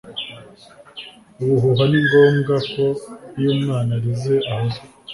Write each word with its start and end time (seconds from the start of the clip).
ubuhuha 1.41 1.83
ni 1.89 1.99
ngombwa 2.05 2.55
ko 2.71 2.85
iyo 3.39 3.49
umwana 3.55 3.91
arize 3.97 4.35
ahozwa. 4.51 4.85